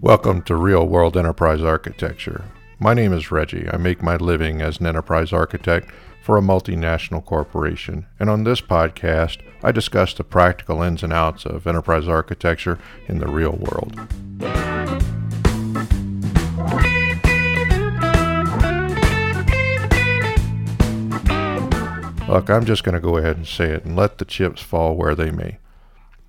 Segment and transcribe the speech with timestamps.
[0.00, 2.46] Welcome to Real World Enterprise Architecture.
[2.78, 3.68] My name is Reggie.
[3.70, 5.90] I make my living as an enterprise architect
[6.22, 11.44] for a multinational corporation, and on this podcast, I discuss the practical ins and outs
[11.44, 12.78] of enterprise architecture
[13.08, 13.94] in the real world.
[22.26, 24.96] Look, I'm just going to go ahead and say it and let the chips fall
[24.96, 25.58] where they may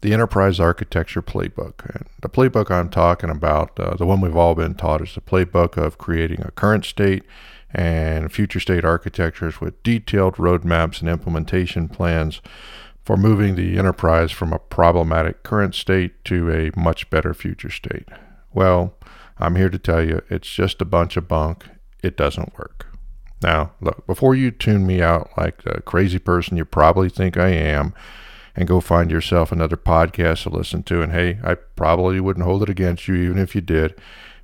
[0.02, 1.86] the Enterprise Architecture Playbook.
[1.94, 5.22] And the playbook I'm talking about, uh, the one we've all been taught, is the
[5.22, 7.24] playbook of creating a current state
[7.72, 12.42] and future state architectures with detailed roadmaps and implementation plans
[13.04, 18.08] for moving the enterprise from a problematic current state to a much better future state.
[18.54, 18.96] Well,
[19.38, 21.66] I'm here to tell you it's just a bunch of bunk.
[22.04, 22.88] It doesn't work.
[23.42, 27.50] Now, look, before you tune me out like the crazy person you probably think I
[27.50, 27.94] am,
[28.60, 31.02] and go find yourself another podcast to listen to.
[31.02, 33.96] And hey, I probably wouldn't hold it against you even if you did.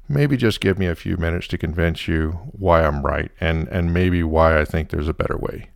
[0.08, 3.94] Maybe just give me a few minutes to convince you why I'm right and, and
[3.94, 5.70] maybe why I think there's a better way.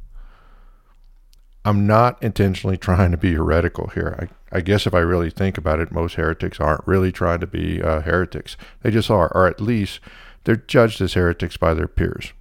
[1.66, 4.16] I'm not intentionally trying to be heretical here.
[4.18, 7.48] I, I guess if I really think about it, most heretics aren't really trying to
[7.48, 8.56] be uh, heretics.
[8.84, 10.00] They just are, or at least
[10.46, 12.32] they're judged as heretics by their peers.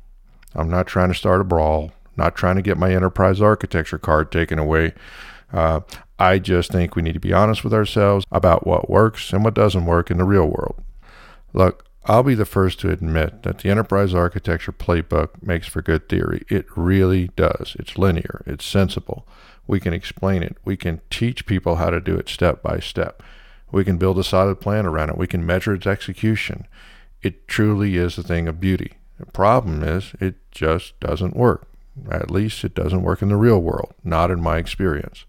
[0.55, 4.31] I'm not trying to start a brawl, not trying to get my enterprise architecture card
[4.31, 4.95] taken away.
[5.53, 5.81] Uh,
[6.19, 9.55] I just think we need to be honest with ourselves about what works and what
[9.55, 10.83] doesn't work in the real world.
[11.53, 16.09] Look, I'll be the first to admit that the enterprise architecture playbook makes for good
[16.09, 16.45] theory.
[16.49, 17.77] It really does.
[17.79, 19.27] It's linear, it's sensible.
[19.67, 23.23] We can explain it, we can teach people how to do it step by step.
[23.71, 26.67] We can build a solid plan around it, we can measure its execution.
[27.23, 28.95] It truly is a thing of beauty.
[29.19, 31.69] The problem is, it just doesn't work.
[32.11, 35.27] At least it doesn't work in the real world, not in my experience.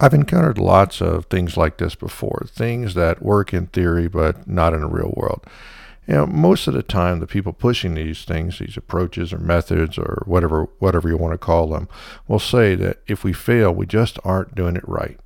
[0.00, 4.74] I've encountered lots of things like this before, things that work in theory but not
[4.74, 5.46] in the real world.
[6.06, 9.96] You know, most of the time, the people pushing these things, these approaches or methods
[9.96, 11.88] or whatever, whatever you want to call them,
[12.28, 15.18] will say that if we fail, we just aren't doing it right.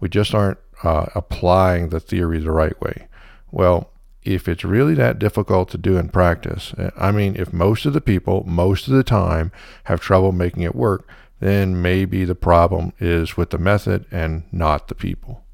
[0.00, 3.06] We just aren't uh, applying the theory the right way.
[3.52, 3.92] Well,
[4.24, 8.00] if it's really that difficult to do in practice, I mean, if most of the
[8.00, 9.52] people, most of the time,
[9.84, 11.06] have trouble making it work,
[11.40, 15.44] then maybe the problem is with the method and not the people.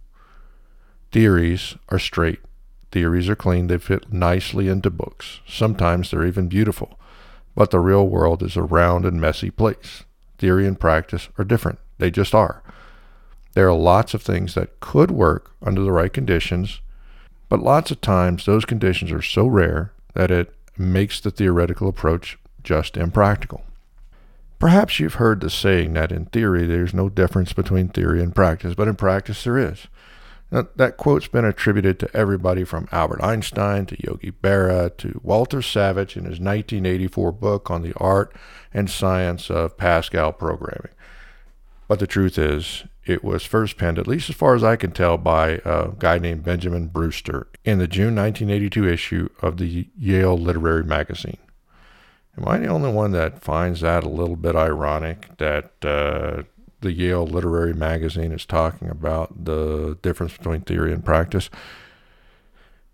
[1.11, 2.41] Theories are straight.
[2.91, 3.67] Theories are clean.
[3.67, 5.41] They fit nicely into books.
[5.47, 6.99] Sometimes they're even beautiful.
[7.55, 10.05] But the real world is a round and messy place.
[10.39, 11.79] Theory and practice are different.
[11.99, 12.63] They just are.
[13.55, 16.81] There are lots of things that could work under the right conditions,
[17.49, 22.39] but lots of times those conditions are so rare that it makes the theoretical approach
[22.63, 23.63] just impractical.
[24.63, 28.77] Perhaps you've heard the saying that in theory there's no difference between theory and practice,
[28.77, 29.89] but in practice there is.
[30.53, 35.63] Now, that quote's been attributed to everybody from Albert Einstein to Yogi Berra to Walter
[35.63, 38.37] Savitch in his 1984 book on the art
[38.73, 40.93] and science of Pascal programming.
[41.89, 44.93] But the truth is, it was first penned, at least as far as I can
[44.93, 50.39] tell, by a guy named Benjamin Brewster in the June 1982 issue of the Yale
[50.39, 51.39] Literary Magazine.
[52.39, 56.45] Am I the only one that finds that a little bit ironic that uh,
[56.81, 61.51] the Yale Literary Magazine is talking about the difference between theory and practice?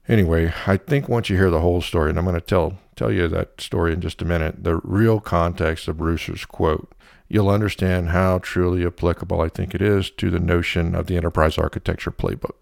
[0.08, 3.12] Anyway, I think once you hear the whole story, and I'm going to tell tell
[3.12, 6.92] you that story in just a minute, the real context of Brewster's quote,
[7.28, 11.58] you'll understand how truly applicable I think it is to the notion of the enterprise
[11.58, 12.56] architecture playbook.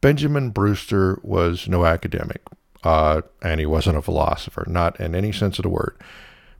[0.00, 2.40] Benjamin Brewster was no academic,
[2.84, 5.96] uh, and he wasn't a philosopher, not in any sense of the word.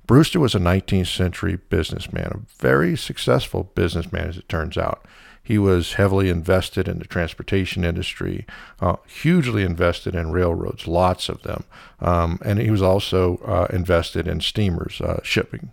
[0.06, 5.06] Brewster was a 19th century businessman, a very successful businessman, as it turns out.
[5.44, 8.46] He was heavily invested in the transportation industry,
[8.80, 11.64] uh, hugely invested in railroads, lots of them.
[12.00, 15.72] Um, and he was also uh, invested in steamers, uh, shipping.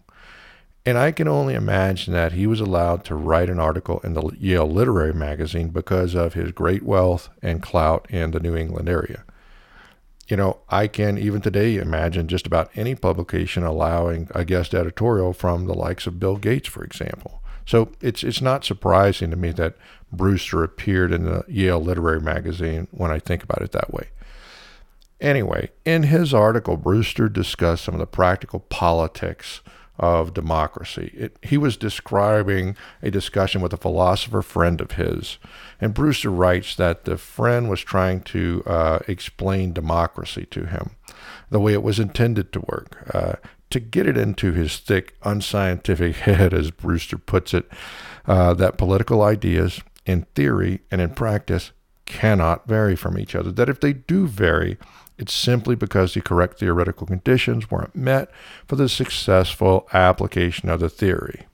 [0.85, 4.31] And I can only imagine that he was allowed to write an article in the
[4.39, 9.23] Yale Literary Magazine because of his great wealth and clout in the New England area
[10.29, 15.33] you know, I can even today imagine just about any publication allowing a guest editorial
[15.33, 17.41] from the likes of Bill Gates, for example.
[17.65, 19.75] So it's it's not surprising to me that
[20.11, 24.09] Brewster appeared in the Yale Literary Magazine when I think about it that way.
[25.19, 29.61] Anyway, in his article, Brewster discussed some of the practical politics
[29.99, 31.11] of democracy.
[31.13, 35.37] It, he was describing a discussion with a philosopher friend of his.
[35.79, 40.91] And Brewster writes that the friend was trying to uh, explain democracy to him,
[41.49, 43.33] the way it was intended to work, uh,
[43.69, 47.69] to get it into his thick, unscientific head, as Brewster puts it,
[48.25, 51.71] uh, that political ideas, in theory and in practice
[52.05, 53.51] cannot vary from each other.
[53.51, 54.77] That if they do vary,
[55.19, 58.31] it's simply because the correct theoretical conditions weren't met
[58.65, 61.45] for the successful application of the theory.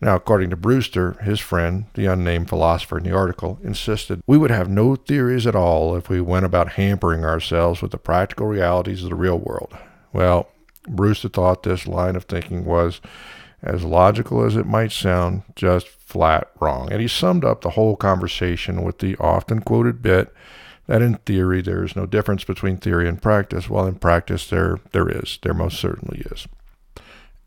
[0.00, 4.50] Now, according to Brewster, his friend, the unnamed philosopher in the article, insisted we would
[4.50, 9.04] have no theories at all if we went about hampering ourselves with the practical realities
[9.04, 9.74] of the real world.
[10.12, 10.48] Well,
[10.88, 13.00] Brewster thought this line of thinking was,
[13.62, 16.92] as logical as it might sound, just flat wrong.
[16.92, 20.34] And he summed up the whole conversation with the often quoted bit
[20.86, 24.78] that in theory there is no difference between theory and practice, while in practice there
[24.92, 25.38] there is.
[25.42, 26.46] There most certainly is.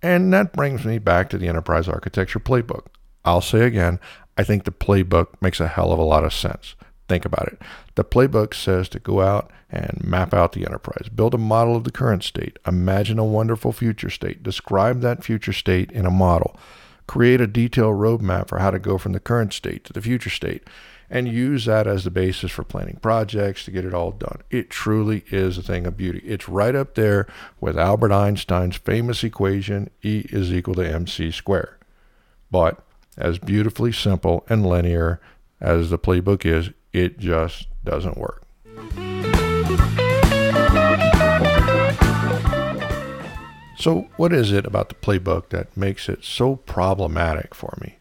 [0.01, 2.87] And that brings me back to the enterprise architecture playbook.
[3.25, 3.99] I'll say again,
[4.37, 6.75] I think the playbook makes a hell of a lot of sense.
[7.09, 7.61] Think about it.
[7.95, 11.83] The playbook says to go out and map out the enterprise, build a model of
[11.83, 16.57] the current state, imagine a wonderful future state, describe that future state in a model,
[17.07, 20.29] create a detailed roadmap for how to go from the current state to the future
[20.29, 20.63] state,
[21.09, 24.41] and use that as the basis for planning projects to get it all done.
[24.49, 26.19] It truly is a thing of beauty.
[26.19, 27.27] It's right up there
[27.59, 31.77] with Albert Einstein's famous equation E is equal to mc squared.
[32.51, 32.83] But
[33.17, 35.19] as beautifully simple and linear
[35.59, 38.43] as the playbook is, it just doesn't work.
[43.77, 47.98] So, what is it about the playbook that makes it so problematic for me?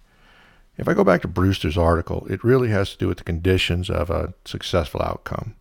[0.78, 3.90] If I go back to Brewster's article, it really has to do with the conditions
[3.90, 5.56] of a successful outcome.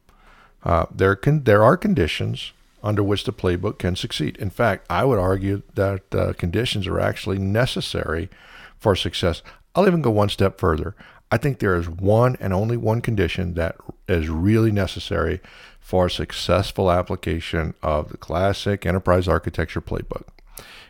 [0.64, 2.54] Uh, there, can, there are conditions
[2.84, 4.38] under which the playbook can succeed.
[4.38, 8.30] In fact, I would argue that uh, conditions are actually necessary
[8.78, 9.42] for success.
[9.74, 10.96] I'll even go one step further.
[11.32, 13.76] I think there is one and only one condition that
[14.08, 15.42] is really necessary
[15.80, 20.28] for successful application of the classic enterprise architecture playbook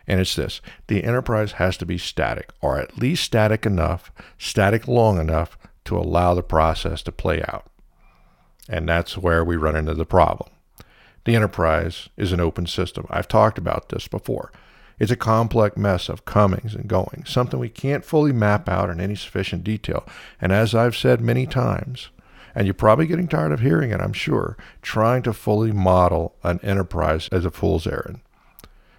[0.08, 4.88] and it's this the enterprise has to be static, or at least static enough, static
[4.88, 7.66] long enough to allow the process to play out.
[8.70, 10.50] And that's where we run into the problem.
[11.26, 13.06] The enterprise is an open system.
[13.10, 14.52] I've talked about this before.
[15.00, 19.00] It's a complex mess of comings and goings, something we can't fully map out in
[19.00, 20.06] any sufficient detail.
[20.42, 22.10] And as I've said many times,
[22.56, 26.60] and you're probably getting tired of hearing it, I'm sure, trying to fully model an
[26.64, 28.22] enterprise as a fool's errand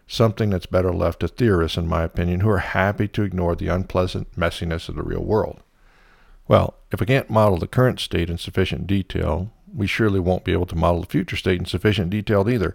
[0.09, 3.69] something that's better left to theorists, in my opinion, who are happy to ignore the
[3.69, 5.63] unpleasant messiness of the real world.
[6.49, 10.53] Well, if we can't model the current state in sufficient detail, we surely won't be
[10.53, 12.75] able to model the future state in sufficient detail either,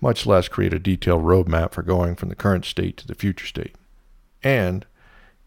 [0.00, 3.46] much less create a detailed roadmap for going from the current state to the future
[3.46, 3.74] state.
[4.44, 4.86] And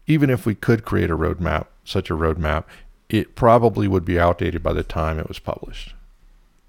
[0.06, 2.64] even if we could create a roadmap, such a roadmap,
[3.08, 5.94] it probably would be outdated by the time it was published.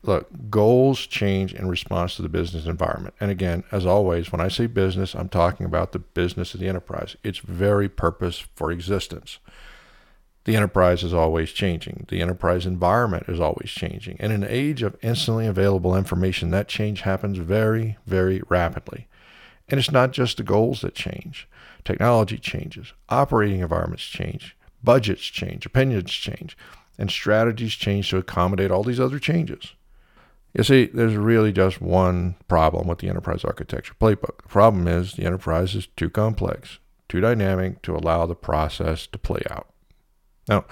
[0.06, 3.16] Look, goals change in response to the business environment.
[3.20, 6.68] And again, as always, when I say business, I'm talking about the business of the
[6.68, 7.16] enterprise.
[7.24, 9.40] Its very purpose for existence.
[10.44, 12.06] The enterprise is always changing.
[12.10, 14.18] The enterprise environment is always changing.
[14.20, 19.08] In an age of instantly available information, that change happens very, very rapidly.
[19.68, 21.48] And it's not just the goals that change.
[21.84, 26.56] Technology changes, operating environments change, budgets change, opinions change,
[27.00, 29.74] and strategies change to accommodate all these other changes.
[30.56, 34.42] You see, there's really just one problem with the enterprise architecture playbook.
[34.44, 36.80] The problem is the enterprise is too complex,
[37.10, 39.68] too dynamic to allow the process to play out.
[40.48, 40.64] Now,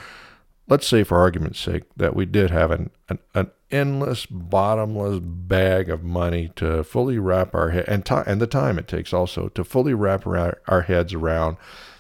[0.70, 5.90] let's say, for argument's sake, that we did have an, an, an endless, bottomless bag
[5.90, 9.66] of money to fully wrap our head, and, and the time it takes also to
[9.66, 11.58] fully wrap our, our heads around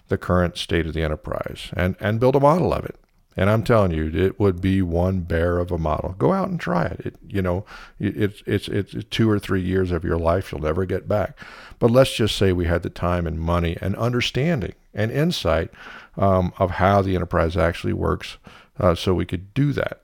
[0.08, 2.96] the current state of the enterprise and, and build a model of it.
[3.36, 6.16] And I'm telling you, it would be one bear of a model.
[6.18, 7.02] Go out and try it.
[7.06, 7.66] it you know,
[8.00, 11.38] it's it's it's two or three years of your life you'll never get back.
[11.80, 15.72] But let's just say we had the time and money and understanding and insight
[16.18, 18.38] um, of how the enterprise actually works,
[18.80, 20.02] uh, so we could do that.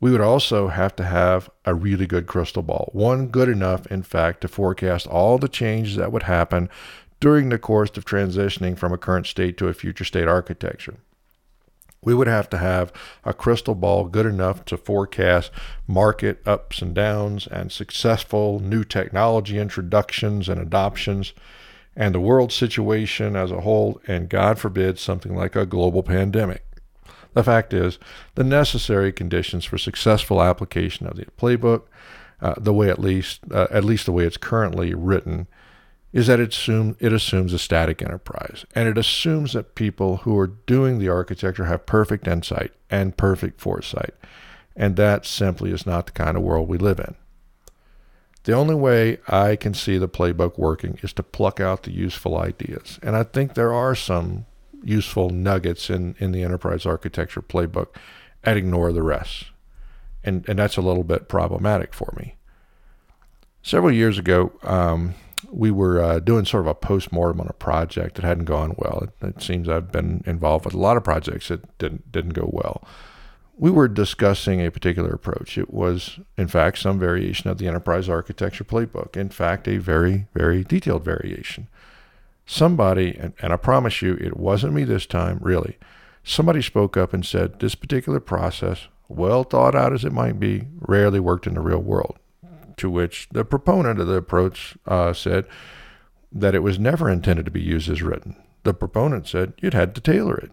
[0.00, 4.04] We would also have to have a really good crystal ball, one good enough, in
[4.04, 6.70] fact, to forecast all the changes that would happen
[7.18, 10.98] during the course of transitioning from a current state to a future state architecture
[12.02, 12.92] we would have to have
[13.24, 15.50] a crystal ball good enough to forecast
[15.86, 21.32] market ups and downs and successful new technology introductions and adoptions
[21.98, 26.64] and the world situation as a whole, and God forbid, something like a global pandemic.
[27.34, 27.98] The fact is,
[28.36, 31.82] the necessary conditions for successful application of the playbook,
[32.40, 35.48] uh, the way at least, uh, at least the way it's currently written,
[36.12, 38.64] is that it, assume, it assumes a static enterprise.
[38.74, 43.60] And it assumes that people who are doing the architecture have perfect insight and perfect
[43.60, 44.14] foresight.
[44.74, 47.14] And that simply is not the kind of world we live in.
[48.44, 52.38] The only way I can see the playbook working is to pluck out the useful
[52.38, 52.98] ideas.
[53.02, 54.46] And I think there are some
[54.82, 57.88] useful nuggets in, in the enterprise architecture playbook
[58.42, 59.46] and ignore the rest.
[60.24, 62.36] And, and that's a little bit problematic for me.
[63.62, 65.14] Several years ago, um,
[65.50, 69.04] we were uh, doing sort of a post-mortem on a project that hadn't gone well.
[69.04, 72.48] It, it, seems I've been involved with a lot of projects that didn't, didn't go
[72.52, 72.86] well.
[73.56, 75.58] We were discussing a particular approach.
[75.58, 79.16] It was, in fact, some variation of the enterprise architecture playbook.
[79.16, 81.68] In fact, a very, very detailed variation
[82.48, 85.76] somebody, and, and I promise you, it wasn't me this time, really.
[86.24, 90.66] Somebody spoke up and said, This particular process, well thought out as it might be,
[90.80, 92.18] rarely worked in the real world.
[92.78, 95.46] To which the proponent of the approach uh, said
[96.30, 98.36] that it was never intended to be used as written.
[98.62, 100.52] The proponent said you'd had to tailor it.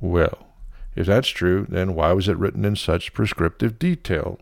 [0.00, 0.48] Well,
[0.96, 4.40] if that's true, then why was it written in such prescriptive detail?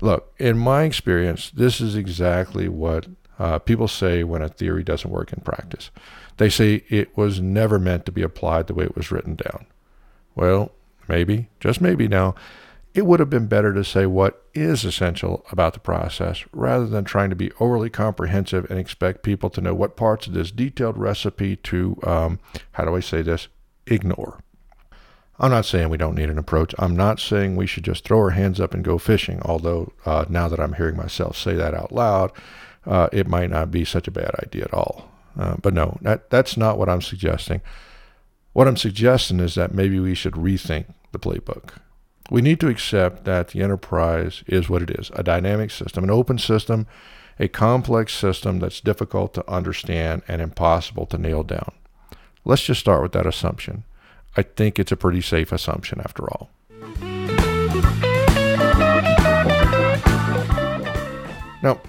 [0.00, 3.06] Look, in my experience, this is exactly what
[3.38, 5.90] uh, people say when a theory doesn't work in practice.
[6.36, 9.66] They say it was never meant to be applied the way it was written down.
[10.34, 10.72] Well,
[11.08, 12.34] maybe, just maybe now,
[12.96, 17.04] it would have been better to say what is essential about the process rather than
[17.04, 20.96] trying to be overly comprehensive and expect people to know what parts of this detailed
[20.96, 22.40] recipe to, um,
[22.72, 23.48] how do I say this,
[23.86, 24.40] ignore.
[25.38, 26.74] I'm not saying we don't need an approach.
[26.78, 30.24] I'm not saying we should just throw our hands up and go fishing, although uh,
[30.30, 32.32] now that I'm hearing myself say that out loud,
[32.86, 35.10] uh, it might not be such a bad idea at all.
[35.38, 37.60] Uh, but no, that, that's not what I'm suggesting.
[38.54, 41.74] What I'm suggesting is that maybe we should rethink the playbook.
[42.30, 46.10] We need to accept that the enterprise is what it is a dynamic system, an
[46.10, 46.86] open system,
[47.38, 51.72] a complex system that's difficult to understand and impossible to nail down.
[52.44, 53.84] Let's just start with that assumption.
[54.36, 56.50] I think it's a pretty safe assumption after all.
[61.62, 61.80] Now,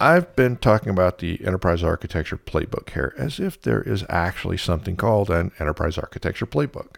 [0.00, 4.96] I've been talking about the enterprise architecture playbook here as if there is actually something
[4.96, 6.96] called an enterprise architecture playbook.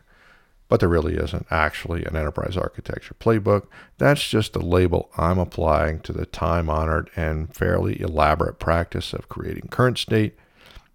[0.68, 3.66] But there really isn't actually an enterprise architecture playbook.
[3.98, 9.28] That's just a label I'm applying to the time honored and fairly elaborate practice of
[9.28, 10.38] creating current state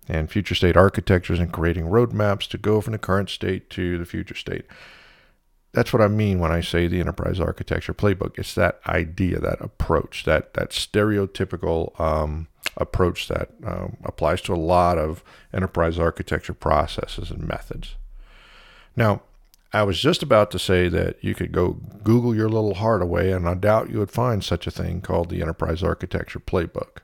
[0.08, 4.06] and future state architectures and creating roadmaps to go from the current state to the
[4.06, 4.66] future state
[5.72, 8.40] that's what I mean when I say the enterprise architecture playbook.
[8.40, 12.48] It's that idea, that approach, that that stereotypical um,
[12.78, 15.24] approach that um, applies to a lot of
[15.54, 17.96] enterprise architecture processes and methods.
[18.96, 19.22] Now,
[19.72, 21.74] I was just about to say that you could go
[22.04, 25.30] Google your little heart away, and I doubt you would find such a thing called
[25.30, 27.00] the enterprise architecture playbook.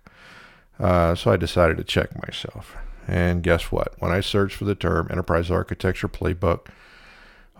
[0.79, 2.75] Uh, so I decided to check myself.
[3.07, 3.93] And guess what?
[3.99, 6.67] When I searched for the term enterprise architecture playbook,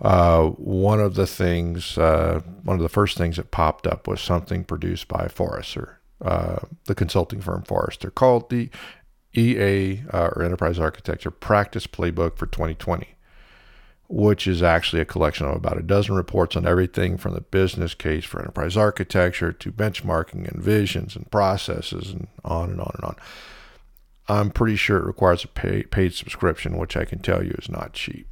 [0.02, 4.20] uh, one of the things, uh, one of the first things that popped up was
[4.20, 8.68] something produced by Forrester, uh, the consulting firm Forrester, called the
[9.34, 13.15] EA uh, or Enterprise Architecture Practice Playbook for 2020,
[14.08, 17.94] which is actually a collection of about a dozen reports on everything from the business
[17.94, 23.04] case for enterprise architecture to benchmarking and visions and processes and on and on and
[23.04, 23.16] on.
[24.28, 27.68] I'm pretty sure it requires a pay, paid subscription, which I can tell you is
[27.68, 28.26] not cheap.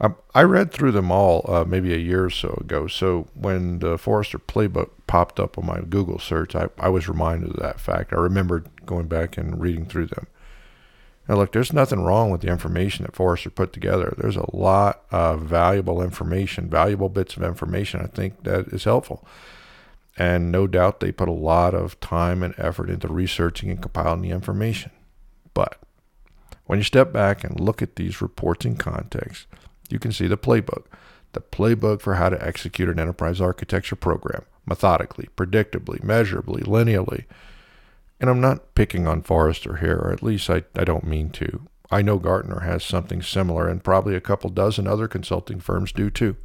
[0.00, 2.88] Um, I read through them all uh, maybe a year or so ago.
[2.88, 7.50] So when the Forrester Playbook popped up on my Google search, I, I was reminded
[7.50, 8.12] of that fact.
[8.12, 10.26] I remembered going back and reading through them.
[11.28, 14.14] Now, look, there's nothing wrong with the information that Forrester put together.
[14.18, 19.26] There's a lot of valuable information, valuable bits of information I think that is helpful.
[20.18, 24.22] And no doubt they put a lot of time and effort into researching and compiling
[24.22, 24.90] the information.
[25.54, 25.78] But
[26.66, 29.46] when you step back and look at these reports in context,
[29.88, 30.84] you can see the playbook.
[31.32, 37.24] The playbook for how to execute an enterprise architecture program methodically, predictably, measurably, linearly.
[38.22, 41.66] And I'm not picking on Forrester here, or at least I, I don't mean to.
[41.90, 46.08] I know Gartner has something similar, and probably a couple dozen other consulting firms do
[46.08, 46.36] too.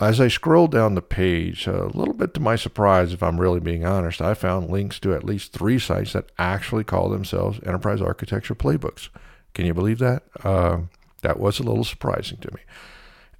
[0.00, 3.58] As I scroll down the page, a little bit to my surprise, if I'm really
[3.58, 8.00] being honest, I found links to at least three sites that actually call themselves enterprise
[8.00, 9.08] architecture playbooks.
[9.52, 10.22] Can you believe that?
[10.44, 10.82] Uh,
[11.22, 12.60] that was a little surprising to me.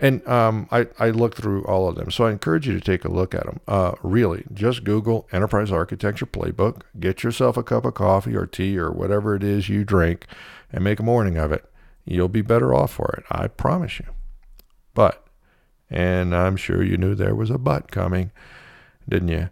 [0.00, 2.10] And um, I, I looked through all of them.
[2.10, 3.60] So I encourage you to take a look at them.
[3.68, 8.78] Uh, really, just Google Enterprise Architecture Playbook, get yourself a cup of coffee or tea
[8.78, 10.26] or whatever it is you drink,
[10.72, 11.64] and make a morning of it.
[12.04, 13.24] You'll be better off for it.
[13.30, 14.06] I promise you.
[14.94, 15.26] But,
[15.88, 18.30] and I'm sure you knew there was a but coming,
[19.08, 19.50] didn't you?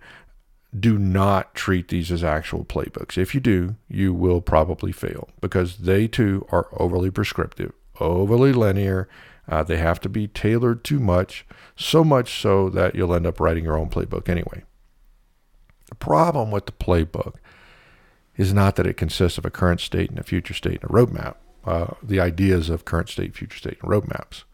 [0.79, 3.19] do not treat these as actual playbooks.
[3.19, 9.09] If you do, you will probably fail because they too are overly prescriptive overly linear.
[9.49, 11.45] Uh, they have to be tailored too much,
[11.77, 14.63] so much so that you'll end up writing your own playbook anyway.
[15.89, 17.35] The problem with the playbook
[18.37, 20.95] is not that it consists of a current state and a future state and a
[20.95, 21.35] roadmap.
[21.65, 24.45] uh, the ideas of current state, future state, and roadmaps.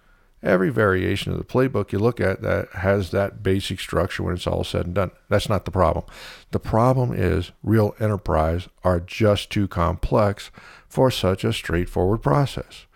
[0.42, 4.47] Every variation of the playbook you look at that has that basic structure when it's
[4.47, 5.11] all said and done.
[5.28, 6.04] That's not the problem.
[6.52, 10.52] The problem is real enterprise are just too complex
[10.88, 12.87] for such a straightforward process.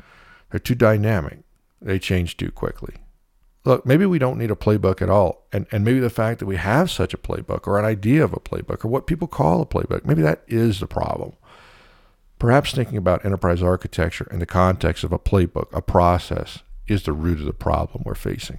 [0.50, 1.41] They're too dynamic.
[1.84, 2.94] They change too quickly.
[3.64, 5.46] Look, maybe we don't need a playbook at all.
[5.52, 8.32] And, and maybe the fact that we have such a playbook or an idea of
[8.32, 11.34] a playbook or what people call a playbook, maybe that is the problem.
[12.38, 16.58] Perhaps thinking about enterprise architecture in the context of a playbook, a process,
[16.88, 18.58] is the root of the problem we're facing.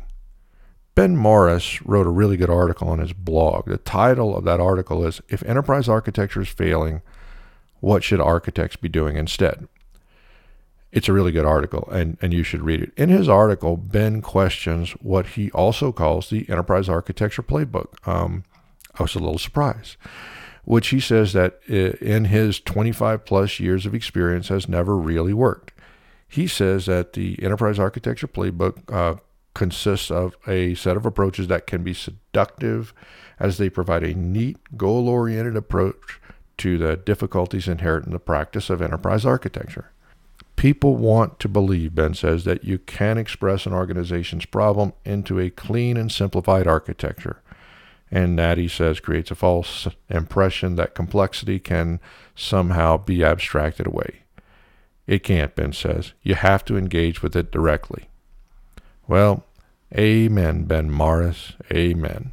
[0.95, 3.65] Ben Morris wrote a really good article on his blog.
[3.65, 7.01] The title of that article is If Enterprise Architecture is Failing,
[7.81, 9.67] What Should Architects Be Doing Instead?
[10.93, 12.91] It's a really good article, and, and you should read it.
[12.95, 18.07] In his article, Ben questions what he also calls the Enterprise Architecture Playbook.
[18.07, 18.43] Um,
[18.99, 19.97] I was a little surprised,
[20.65, 25.71] which he says that in his 25 plus years of experience has never really worked.
[26.27, 29.19] He says that the enterprise architecture playbook uh,
[29.55, 32.93] consists of a set of approaches that can be seductive
[33.39, 36.19] as they provide a neat, goal oriented approach
[36.57, 39.91] to the difficulties inherent in the practice of enterprise architecture.
[40.55, 45.49] People want to believe, Ben says, that you can express an organization's problem into a
[45.49, 47.41] clean and simplified architecture.
[48.11, 51.99] And that, he says, creates a false impression that complexity can
[52.35, 54.21] somehow be abstracted away.
[55.07, 56.13] It can't, Ben says.
[56.21, 58.09] You have to engage with it directly.
[59.07, 59.43] Well,
[59.97, 61.53] amen, Ben Morris.
[61.71, 62.31] Amen.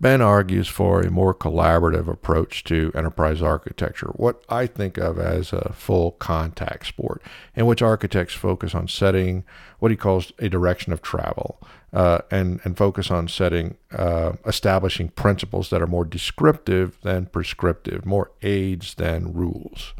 [0.00, 5.52] Ben argues for a more collaborative approach to enterprise architecture, what I think of as
[5.52, 7.20] a full contact sport,
[7.54, 9.44] in which architects focus on setting
[9.78, 11.60] what he calls a direction of travel
[11.92, 18.06] uh, and, and focus on setting, uh, establishing principles that are more descriptive than prescriptive,
[18.06, 19.92] more aids than rules.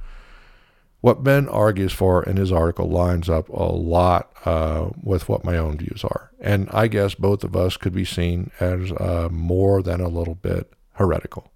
[1.01, 5.57] What Ben argues for in his article lines up a lot uh, with what my
[5.57, 6.31] own views are.
[6.41, 10.35] And I guess both of us could be seen as uh, more than a little
[10.35, 11.51] bit heretical.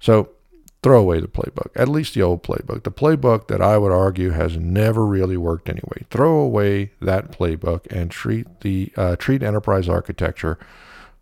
[0.00, 0.30] So
[0.82, 2.84] throw away the playbook, at least the old playbook.
[2.84, 6.04] The playbook that I would argue has never really worked anyway.
[6.10, 10.58] Throw away that playbook and treat the uh, treat enterprise architecture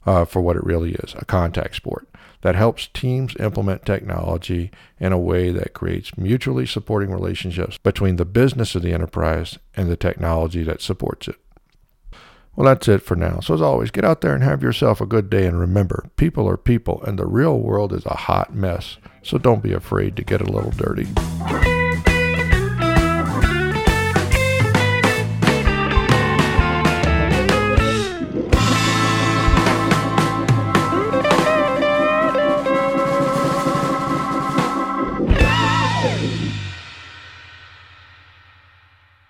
[0.06, 2.08] uh, for what it really is a contact sport
[2.42, 8.24] that helps teams implement technology in a way that creates mutually supporting relationships between the
[8.24, 11.36] business of the enterprise and the technology that supports it.
[12.54, 13.40] Well, that's it for now.
[13.40, 15.46] So, as always, get out there and have yourself a good day.
[15.46, 18.96] And remember, people are people, and the real world is a hot mess.
[19.22, 21.06] So, don't be afraid to get a little dirty.